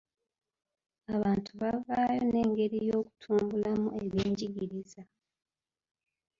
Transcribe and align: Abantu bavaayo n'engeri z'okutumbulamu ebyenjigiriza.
Abantu 1.15 1.51
bavaayo 1.61 2.21
n'engeri 2.29 2.77
z'okutumbulamu 2.87 3.87
ebyenjigiriza. 4.03 5.01